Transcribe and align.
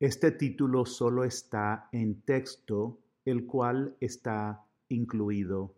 Este 0.00 0.30
título 0.30 0.86
solo 0.86 1.24
está 1.24 1.90
en 1.92 2.22
texto, 2.22 3.00
el 3.26 3.44
cual 3.44 3.98
está 4.00 4.64
incluido. 4.88 5.74